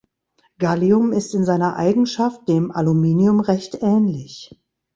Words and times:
Gallium 0.57 1.11
ist 1.11 1.35
in 1.35 1.45
seinen 1.45 1.61
Eigenschaft 1.75 2.47
dem 2.49 2.71
Aluminium 2.71 3.39
recht 3.39 3.77
ähnlich. 3.83 4.49